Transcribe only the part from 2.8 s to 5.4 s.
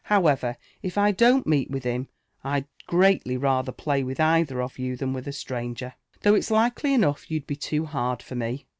greatly ratlher play ^i(h either of yon than with ft